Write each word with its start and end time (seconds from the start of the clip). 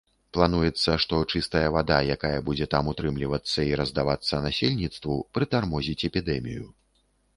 Плануецца, 0.35 0.91
што 1.03 1.17
чыстая 1.33 1.67
вада, 1.75 1.97
якая 2.15 2.39
будзе 2.49 2.67
там 2.73 2.89
утрымлівацца 2.93 3.59
і 3.73 3.77
раздавацца 3.83 4.41
насельніцтву, 4.49 5.21
прытармозіць 5.37 6.03
эпідэмію. 6.11 6.65